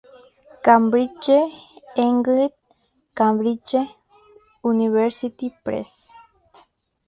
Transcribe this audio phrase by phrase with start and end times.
[0.63, 1.29] Cambridge,
[1.95, 2.53] England:
[3.15, 3.75] Cambridge
[4.63, 6.15] University Press.